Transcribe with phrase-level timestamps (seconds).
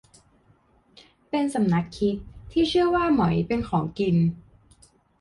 [1.29, 2.15] เป็นสำนักคิด
[2.51, 4.15] ที่เชื่อว่า หมอยเป็นของกิน